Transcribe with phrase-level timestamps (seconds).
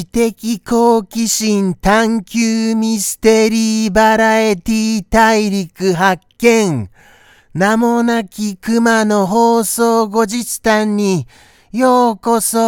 [0.00, 6.88] 知的好奇心探求ミステリーバラエティ大陸発見
[7.52, 11.26] 名もなき熊の放送後日談に
[11.72, 12.58] ようこそ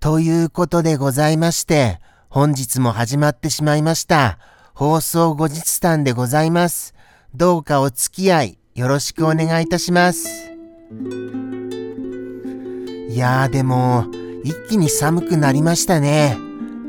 [0.00, 4.38] ということでございまして、本日も始まってしまいました。
[4.74, 6.94] 放送後日談でございます。
[7.34, 10.28] どうかお付き合いよろしくお願いいたします。
[13.08, 14.06] いやーでも、
[14.44, 16.36] 一気に寒くなりましたね。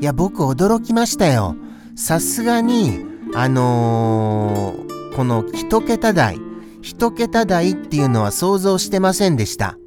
[0.01, 1.55] いや、僕驚きましたよ。
[1.95, 6.37] さすがに、あのー、この一桁台、
[6.81, 9.77] 一桁台っていうのは想像してませんでした。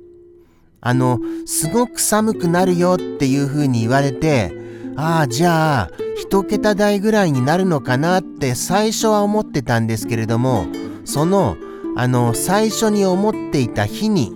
[0.81, 4.51] あの、すごく寒くなるよっていう風に言われて、
[4.97, 10.67] ああ、じゃあ、一桁台ぐらいになるのかなって最初は思ってたんですけれども、
[11.05, 11.57] その、
[11.97, 14.33] あの、最初に思っていた日に、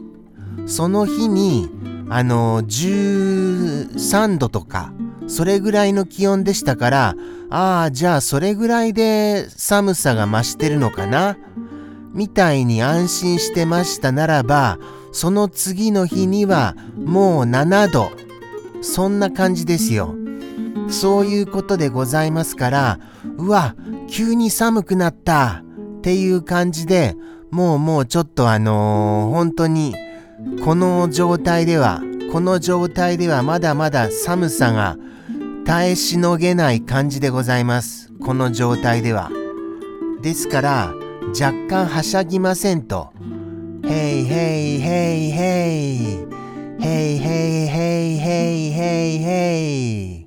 [0.67, 1.71] その日に、
[2.09, 4.93] あの、13度とか、
[5.27, 7.15] それぐらいの気温でしたから、
[7.51, 11.37] ああ、じゃあそれぐらいで寒さが増してるのかな
[12.13, 14.79] みたいに安心してましたならば、
[15.13, 18.11] その次の日にはもう7度。
[18.83, 20.15] そんな感じですよ。
[20.89, 22.99] そういうことでございますから、
[23.39, 23.77] うわ、
[24.11, 25.63] 急に寒くなった
[25.99, 27.17] っていう感じで、
[27.51, 29.95] もうもうちょっとあのー、本当に
[30.61, 34.97] この状態では、この状態ではまだまだ寒さが
[35.65, 38.13] 耐えしのげない感じでございます。
[38.25, 39.31] この状態では。
[40.23, 40.95] ですから、
[41.31, 43.13] 若干はしゃぎませんと。
[43.85, 46.33] へいへいへいへい。
[46.81, 50.23] へいへいへいへいへいへい。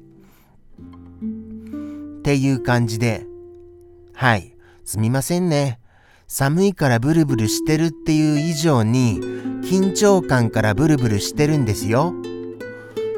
[2.20, 3.26] っていう感じで。
[4.14, 4.56] はい。
[4.84, 5.80] すみませんね。
[6.28, 9.22] 寒いからブルブルしてるっていう以上に
[9.66, 12.14] 緊張感からブルブルしてるんですよ。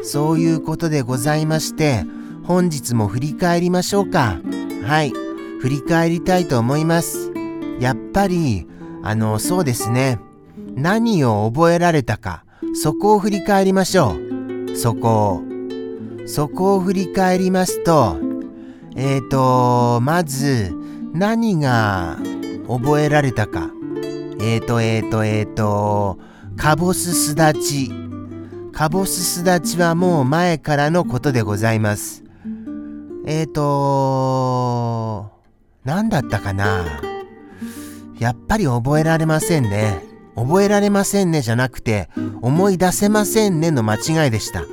[0.04, 2.06] そういうことでございまして
[2.46, 4.40] 本日も振り返りましょうか。
[4.86, 5.12] はい。
[5.60, 7.34] 振り返りたいと思います。
[7.82, 8.66] やっぱり、
[9.04, 10.20] あの、そうですね。
[10.76, 14.16] 何を覚えられたか、そこを振り返りましょ
[14.70, 14.78] う。
[14.78, 16.28] そこを。
[16.28, 18.18] そこを振り返りますと、
[18.96, 20.74] えーと、まず、
[21.14, 22.18] 何が
[22.68, 23.72] 覚えられたか。
[24.40, 26.18] えーと、えーと、えーと、
[26.58, 27.92] カボススダチ。
[28.74, 32.24] カボススダチはもう前からのことでございます。
[33.26, 35.32] えーと、
[35.86, 37.02] 何だったかな
[38.20, 40.04] やっぱり覚えられませんね。
[40.36, 42.10] 覚えられませんねじゃなくて、
[42.42, 44.66] 思い出せませんねの間違いでした。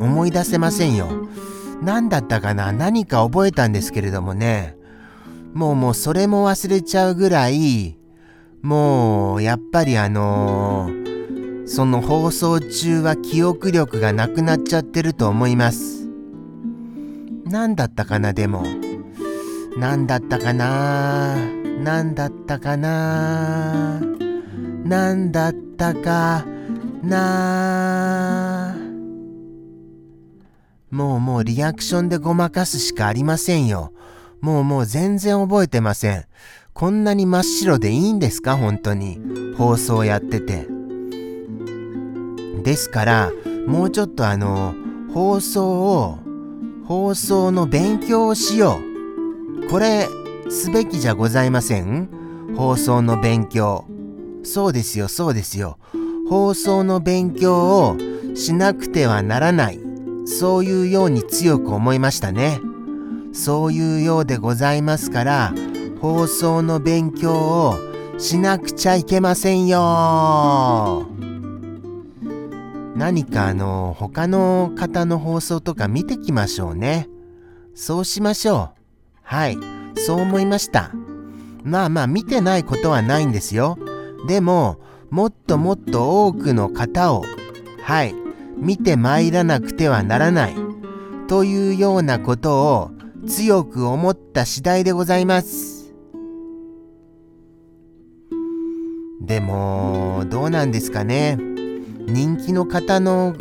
[0.00, 1.08] 思い出せませんよ。
[1.82, 4.76] 何だったかな何か覚えたんですけれどもね。
[5.54, 7.96] もうもうそれも忘れちゃうぐらい、
[8.62, 16.08] もうやっぱりあのー、その放送中は記憶力がなくなっちゃってると思います。
[17.44, 18.64] 何だったかなでも。
[19.76, 21.36] 何だったかな
[21.82, 24.00] 何だったかな
[24.84, 26.44] 何だったか
[27.02, 28.76] な
[30.90, 33.92] もうもうリアクションでごまかすしかありませんよ。
[34.40, 36.26] もうもう全然覚えてません。
[36.74, 38.56] こんなに真っ白でいいんですか？
[38.56, 39.20] 本当に。
[39.58, 40.66] 放送やってて。
[42.64, 43.32] ですから、
[43.66, 44.74] もうちょっとあの、
[45.12, 46.18] 放送を、
[46.86, 48.80] 放送の勉強をしよ
[49.64, 49.68] う。
[49.68, 50.08] これ、
[50.48, 52.08] すべきじゃございません？
[52.56, 53.84] 放送の勉強。
[54.42, 55.78] そうですよ、そうですよ。
[56.28, 57.96] 放送の勉強を
[58.34, 59.78] しなくてはならない。
[60.24, 62.60] そういうように強く思いましたね。
[63.34, 65.54] そういうようでございますから、
[66.02, 67.78] 放送の勉強を
[68.18, 71.06] しなくちゃいけませんよ
[72.96, 77.08] 何かあの、他の方の放送とか見てきましょうね。
[77.76, 78.80] そうしましょう。
[79.22, 79.58] はい、
[79.96, 80.90] そう思いました。
[81.62, 83.78] まあまあ見てないことはないんですよ。
[84.26, 87.22] でも、もっともっと多くの方を、
[87.84, 88.14] はい、
[88.56, 90.54] 見て参らなくてはならない。
[91.28, 92.90] というようなことを
[93.28, 95.71] 強く思った次第でございます。
[99.26, 101.38] でも、どうなんですかね？
[102.06, 103.34] 人気の方の、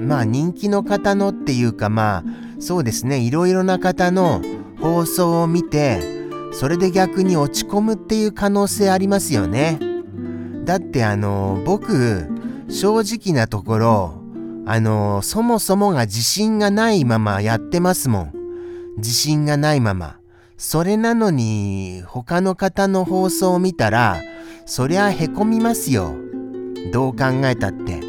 [0.00, 2.24] まあ人気の方のっていうかまあ、
[2.58, 4.40] そうですね、いろいろな方の
[4.80, 6.00] 放送を見て、
[6.52, 9.78] それで逆に落ち込むっていう可能性ありますよね。
[10.64, 12.28] だってあの、僕、
[12.68, 14.14] 正直なところ、
[14.64, 18.32] あの、そもそもが自信がないままやってますもん。
[18.96, 20.16] 自信がないまま。
[20.56, 24.16] それなのに他の方の放送を見たら
[24.68, 26.16] そりゃへこみますよ。
[26.92, 28.00] どう考えたって。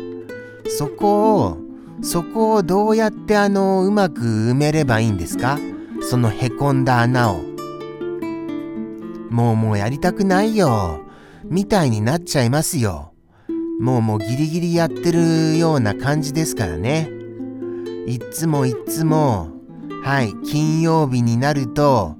[0.68, 1.58] そこを
[2.02, 5.60] そこをどうやってあのうまく埋めればいいんですか？
[6.02, 7.44] そのへこんだ穴を。
[9.30, 11.06] もうもうやりたくないよ。
[11.46, 13.14] みたいになっちゃいますよ。
[13.80, 17.08] もうもうギリギリやってるような感じですからね。
[18.08, 19.52] いっつもいっつも
[20.04, 22.16] はい金曜日になると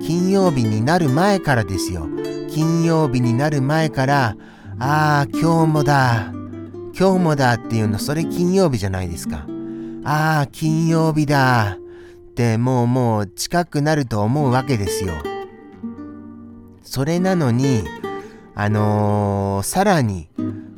[0.00, 2.08] 金曜日になる前からですよ。
[2.54, 4.36] 金曜日になる前から
[4.78, 6.32] ああ今日もだ。
[6.94, 9.46] 今日もだっていうのそれ金曜日じゃないですか。
[10.04, 11.78] ああ金曜日だ。
[11.78, 15.14] ってもうもう近くなると思うわけですよ。
[16.82, 17.84] それなのに
[18.54, 20.28] あのー、さらに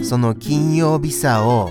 [0.00, 1.70] その金曜日さを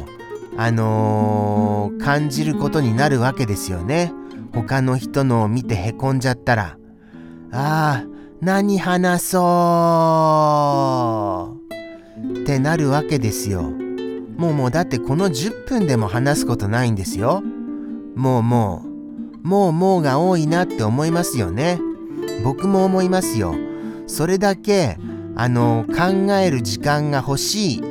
[0.57, 4.11] あのー、感じることになるわけですよね。
[4.53, 6.77] 他の人のを見てへこんじゃったら。
[7.53, 8.12] ああ
[8.43, 9.39] 何話そ
[12.19, 12.41] う。
[12.41, 13.61] ってなるわけですよ。
[13.61, 17.41] もうもうだってこの10分でも話すことないんですよ。
[18.15, 19.47] もうもう。
[19.47, 21.79] もうもうが多いなって思いますよね。
[22.43, 23.55] 僕も思いますよ。
[24.07, 24.97] それだけ
[25.37, 27.79] あの考える時間が欲しい。
[27.79, 27.81] っ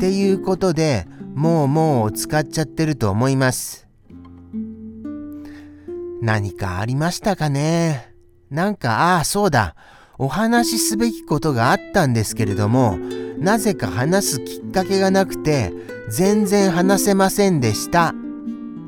[0.00, 1.06] ていうことで
[1.36, 3.86] もうもうを使っちゃってると思います。
[6.20, 8.09] 何かありましたかね？
[8.50, 9.74] なんかああそうだ
[10.18, 12.98] お話しすべきことがあったんですけれども
[13.38, 15.72] なぜか話すきっかけがなくて
[16.08, 18.14] 全然話せませんでしたっ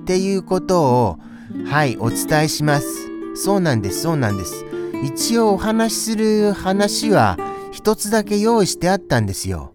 [0.05, 1.19] ていうことを
[1.67, 4.65] はいお伝えしますそうなんですそうなんです
[5.03, 7.37] 一応お話しする話は
[7.73, 9.75] 一つだけ用意してあったんですよ。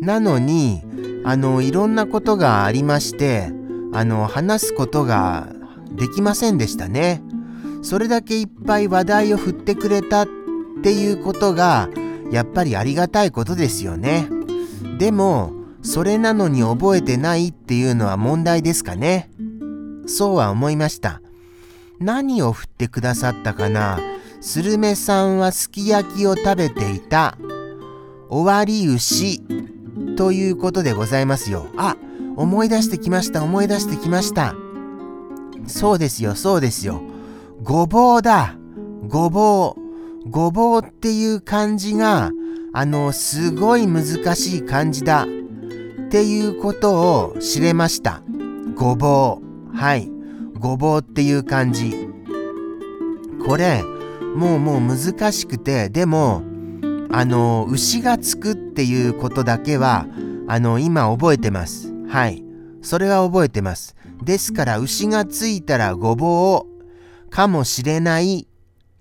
[0.00, 0.82] なのに、
[1.24, 3.50] あの、いろんなことがありまして、
[3.92, 5.48] あの、話すことが
[5.90, 7.22] できませんでしたね。
[7.88, 10.28] それだけいっぱい話題を振ってくれたっ
[10.82, 11.88] ていうことが、
[12.30, 14.28] やっぱりありがたいことですよね。
[14.98, 19.30] でも、それなのに覚えてないっていうのは問題ですかね。
[20.06, 21.22] そうは思いました。
[21.98, 23.98] 何を振ってくださったかな
[24.42, 27.38] スルメさんはすき焼きを食べていた。
[28.28, 29.40] 終わり牛
[30.18, 31.68] ということでございますよ。
[31.78, 31.96] あ、
[32.36, 34.54] 思い出してきました、思い出してきました。
[35.66, 37.07] そうですよ、そうですよ。
[37.68, 38.56] ごぼうだ。
[39.08, 40.30] ごぼう。
[40.30, 42.30] ごぼうっていう漢字が、
[42.72, 44.04] あの、すごい難
[44.34, 45.24] しい漢字だ。
[45.24, 48.22] っていうことを知れました。
[48.74, 49.76] ごぼう。
[49.76, 50.10] はい。
[50.58, 52.08] ごぼうっていう漢字。
[53.46, 53.82] これ、
[54.34, 56.42] もうもう難しくてでも
[57.10, 60.06] あの牛がつくっていうことだけは
[60.46, 62.44] あの今覚えてますはい
[62.82, 66.77] それは覚えてますですから牛がついたらごぼう
[67.28, 68.46] かもしれないっ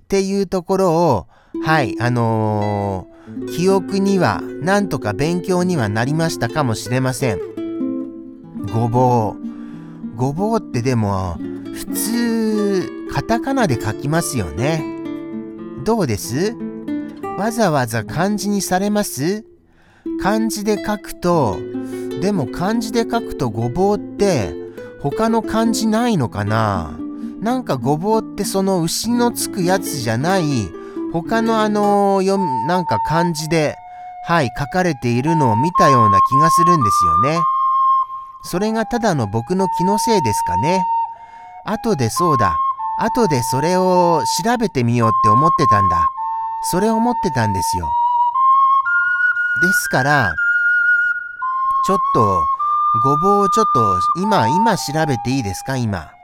[0.07, 1.27] ていうところを
[1.63, 7.39] はいあのー、記憶にはなんとか勉強にはなりましたかもしれません。
[8.72, 10.15] ごぼう。
[10.15, 11.38] ごぼうってでも
[11.74, 14.84] 普通カタカナで書きますよね。
[15.84, 16.55] どうです？
[17.38, 19.46] わざわざ漢字にされます？
[20.22, 21.57] 漢字で書くと、
[22.19, 24.53] でも漢字で書くとごぼうって
[25.01, 27.00] 他の漢字ないのかな？
[27.39, 30.44] なんかごぼうってその牛のつくやつじゃない
[31.13, 33.75] 他のあの読なんか漢字で
[34.25, 37.39] はい書かれているのを見たような気がするんですよね。
[38.44, 40.84] それがただの僕の気のせいですかね。
[41.65, 42.56] 後でそうだ。
[43.00, 46.10] 後でそれを調べてみようって思ってたんだ。
[46.72, 47.88] それ思ってたんですよ。
[49.62, 50.36] ですから、
[51.86, 52.44] ちょっと、
[53.03, 55.77] ごぼうをちょっと、今、今調べていいですか？
[55.77, 56.16] 今。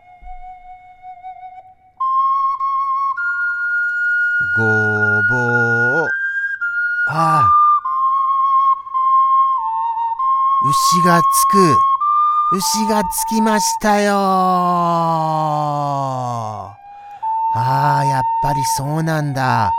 [4.55, 6.09] ごぼう。
[7.09, 7.51] ああ。
[10.69, 11.75] 牛がつく。
[12.55, 14.19] 牛がつきましたよあ
[17.55, 19.71] あ、やっぱりそうなんだ。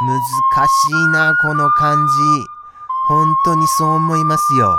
[0.00, 0.18] 難
[0.66, 2.00] しいな、この漢字。
[3.08, 4.74] 本当にそう思いますよ。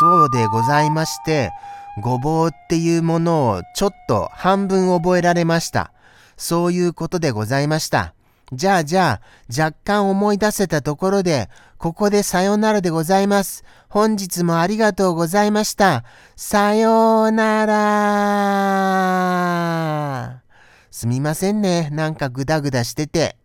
[0.00, 1.50] そうでございまして、
[2.02, 5.92] ごぼうっていうものをちょっと半分覚えられました。
[6.36, 8.12] そういうことでございました。
[8.52, 13.64] じゃあじゃあ、若干思い出せたところで、ここでさよならでございます。
[13.88, 16.04] 本日もありがとうございました。
[16.36, 17.76] さようなら。
[20.92, 21.90] すみませんね。
[21.90, 23.36] なんかグダグダしてて。